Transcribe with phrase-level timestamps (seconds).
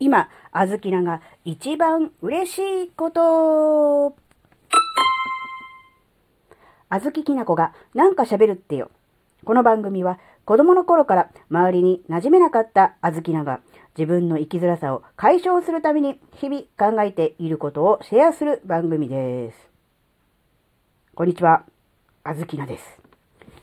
[0.00, 4.16] 今、あずきなが一番嬉しいこと。
[6.88, 8.90] あずききなこがなんか喋るってよ。
[9.44, 13.60] この番組は子供の頃から周りに馴染めなかったあずきなが
[13.96, 19.68] 自分の生きづらさを解消するために日々考えていることをシェアする番組です。
[21.16, 21.64] こんにちは。
[22.22, 22.84] あずきなです。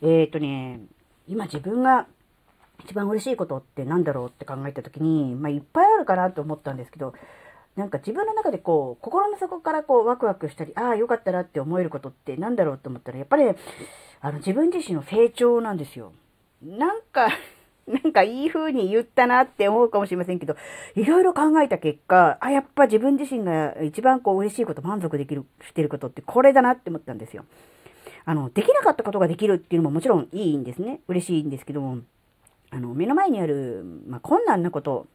[0.00, 0.80] えーとね、
[1.26, 2.06] 今自分が
[2.84, 7.14] 一番嬉しいことって何だろうって考えた時に、まあいっぱいあるかなと思ったんですけど、
[7.76, 13.44] なんか自分の中でこう、心の底からこうワクワクしたり、ああ、よかったなって思えることって何だろうと思ったら、やっぱり、
[14.22, 16.12] あの自分自身の成長なんですよ。
[16.62, 17.28] なんか、
[17.86, 20.56] なんかいい風に言ったなって思うかもしれませんけど、
[20.94, 27.44] いろいろ考えた結果、あ、やっぱ自分自身が一番こう嬉しいこと、満足できる、してることってこれだなって思ったんですよ。
[28.24, 31.00] あの、できなかったことができるっていうのももちろんいいんですね。
[31.08, 31.98] 嬉しいんですけども、
[32.70, 35.06] あの、目の前にある、まあ、困難なこと、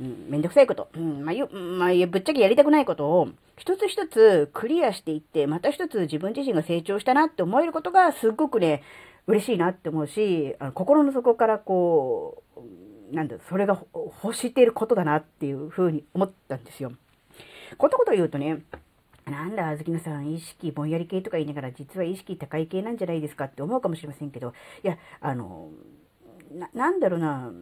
[0.00, 8.82] うん、めんどくさいこと、うん、まあ、ゆ、まあ、ぶっちゃけやりたくないことを、一つ一つクリアしていって、また一つ自分自身が成長したなって思えることが、すっごくね、
[9.26, 16.92] 嬉しいなって思うし、あの心の底からこう、なんだ、それが欲していることだなっていうふうに思ったんですよ。
[17.78, 18.62] ことこと言うとね、
[19.26, 25.70] なんだ、あずきのさん、意識ぼんやり系とか言いながら、実は意識高い系なんじゃないですかって思うかもしれませんけど、いや、あの、
[26.54, 27.52] な、なんだろうな、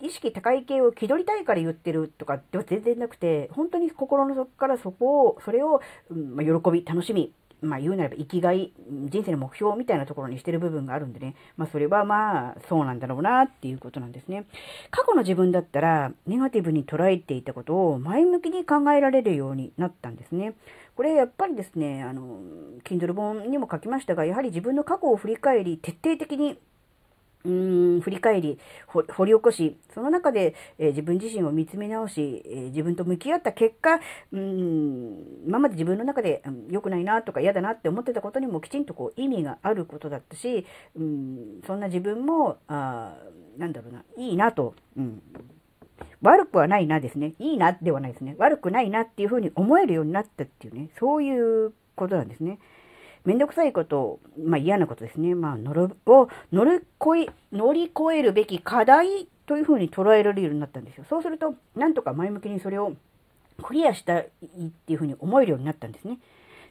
[0.00, 14.46] 意識高い系を気取りたいから言ってるとかでは全然なくて、本当に心の底からそこを、それを、うんまあ、喜び、楽しみ、まあ言うなれば生きがい、人生の目標みたいなところにしてる部分があるんでね、まあそれはまあそうなんだろうなっていうことなんですね。
[14.90, 20.54] 過去の自分だったら、ネガティブに捉えていたことを前向きに考えられるようになったんですね。
[20.94, 22.40] これやっぱりですね、あの、
[22.84, 26.58] Kindle 本にも書きましたが、やはり自分の過去を振り返り、徹底的に
[27.44, 34.00] うーん振り返り、掘り起こし、その中で、えー自分自身を見つめ直し、えー自分と向き合った結果、
[34.32, 40.66] うん今まで自分の中でうん良くないなとか嫌だなって思ってたことにもきちんとこう意味があることだったし、
[40.96, 43.16] うんそんな自分も、あ
[43.56, 45.22] なんだろうな、いいなと、うん、
[46.22, 47.34] 悪くはないなですね。
[47.38, 48.34] いいなではないですね。
[48.38, 52.58] 悪くないなっていうふうに思えるようになったっていうね、そういうことなんですね。
[53.28, 55.34] めんどくさいこと、まあ嫌なことですね。
[55.34, 61.04] まあ、乗る、を乗り越え、乗り越えるべき課題というふうに捉えられるようになったんですよ。
[61.10, 62.94] そうすると、なんとか前向きにそれを
[63.62, 66.20] クリアしたいっていうふうに思えるようになったんですね。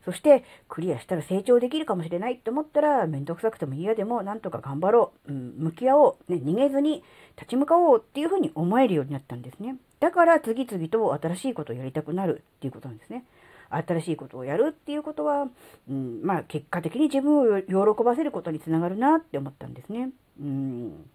[0.03, 7.03] そして、クリアしたら成長できるかもしれないって思ったら、めんどくさくても嫌でも、なんとか頑張ろう、うん、向き合おう、ね、逃げずに
[7.35, 9.75] 立ち向かおうっていうふうに思えるようになったんですね。
[9.99, 13.25] だから、次々と新しいことをやりたくなるっていうことなんですね。
[13.69, 15.47] 新しいことをやるっていうことは、
[15.89, 20.09] うん、まあ結果的に自分を喜ばせることにつながるなって思ったんですね。
[20.39, 21.05] うん、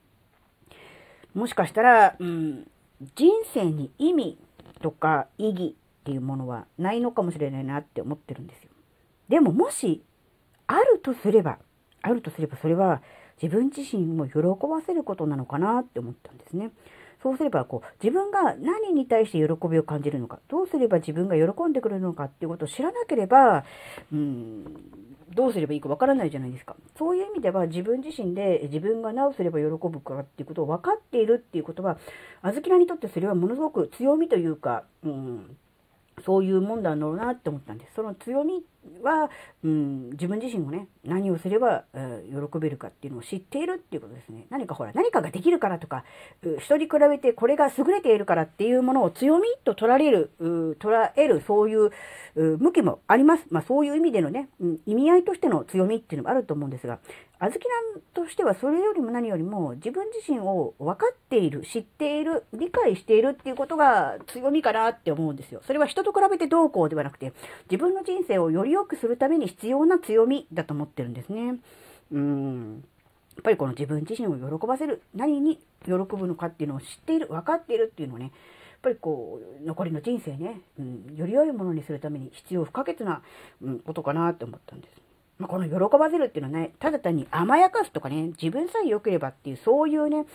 [1.34, 2.66] もしかしたら、うん、
[3.14, 4.38] 人生に意味
[4.80, 8.70] とか意義っていうものはないのかもしれないなって思ってるんですよ。
[9.28, 10.02] でももし
[10.66, 11.58] あるとすれば、
[12.02, 13.02] あるとすればそれは
[13.40, 16.70] 自分自身を喜ばせることなのかなって思ったんですね。
[17.22, 23.64] そうすれば、こう、自分が何に対して喜びを感じるのか、どうすれば自分が喜んでくれるのかっていうことを知らなければ、
[24.12, 24.64] うん、
[25.34, 26.76] どうすればいいかわからないじゃないですか。
[26.98, 31.98] そういう意味では自分自身で自分が何をすれば喜ぶかっていうことを分かっているっていうことは、
[32.42, 35.56] あずきらにとってそれはものすごく強みというか、うん、
[36.24, 37.94] そういうもんだろうなって思ったんです。
[37.94, 38.64] その強み
[39.02, 39.30] は、
[39.64, 44.46] うん、自分自身もね、何をすれば、えー喜べるかっていうのを知っているっていうことですね。
[44.50, 46.04] 何かほら、何かができるからとか、
[46.42, 51.90] う人に比べてこれが優れているからっていうものを強みと取られる、う捉える、そういう
[52.34, 53.44] う向きもあります。
[53.50, 56.98] まあそういう意味でのね、うん意味合いとしての強みっていうのもあると思うんですが、
[57.38, 65.60] あずきなんとしてはそれよりも何よりも自分自身を分かっている、知っている、理解しているっていうことが強みかなって思うんですよ。
[65.66, 67.32] それは人と比べてどうこうではなくて、
[67.70, 71.60] 自分の人生をより良くするために必要な強みだと思ってるんですね。
[72.12, 72.84] うん。
[73.36, 78.32] やっぱりこの自分自身を喜ばせる、何に喜ぶのかっていうのを知っている、分かっているっていうのをね、やっ
[78.82, 83.22] ぱりこう、残りの人生ね、うん、より良いものにするために必要不可欠な、
[83.62, 85.02] うん、ことかなって思ったんです。
[85.38, 90.26] まあ、この喜ばせるっていうのはね、ただ単に甘やかすとかね、自分さえ良ければっていう、そういうね、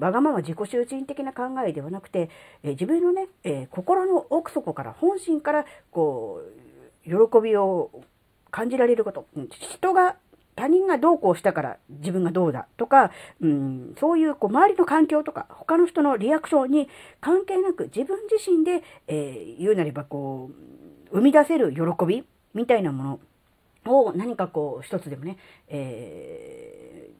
[0.00, 2.28] わがまま自己中心的な考えではなくて、
[2.62, 6.59] え自分のね、え心の奥底から、本心から、こう、
[7.10, 7.90] 喜びを
[8.50, 9.26] 感じられること。
[9.36, 10.16] うん人が、
[10.56, 16.88] 他人がどうこうしたから自分がどうだとか、うん、そういうこう周りの環境とか他の人のリアクションに
[17.20, 20.50] 関係なく自分自身で、えー言うなればこ
[21.12, 23.20] う生み出せる喜びみたいなも
[23.86, 27.10] のを何かこう一つでもね、え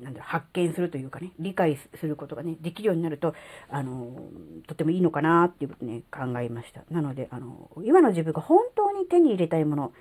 [0.00, 3.34] なんだ発見するというかね、理解することがね、できるようになると、
[3.68, 4.28] あの、
[4.66, 6.82] とてもいいのかなっていうことね、考えました。
[6.90, 9.92] なので、あの、今の自分が本当に手に入れたいもの、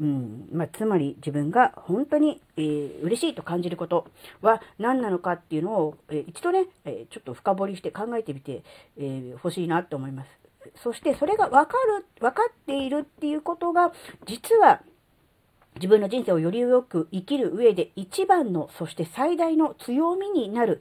[0.00, 4.06] うん、まあ、つまり自分が本当に、えー、嬉しいと感じること
[4.42, 8.64] は何なのかっていうのを、えー、一度ね、えー、ちょっと深掘りして考えてみて、
[8.98, 10.28] えー、欲しいなって思います。
[10.82, 13.92] そしてそれが分かる、分かっているっていうことが、
[14.26, 14.80] 実は
[15.76, 20.80] 自分の人生をよりよく生きる上で一番の、そして最大の強みになる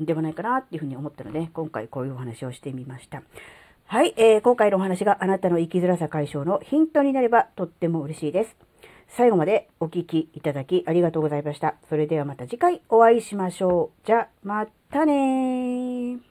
[0.00, 3.22] んではないかなっていうふうに思ったので、今回こういうお話をしてみました。
[3.86, 8.56] はい、えー、今回のお話があなたの生きづらさ解消のヒントになればとっても嬉しいです。
[9.08, 11.76] 最後までお聴きいただきありがとうございました。
[11.88, 14.06] それではまた次回お会いしましょう。
[14.06, 16.27] じゃ、またね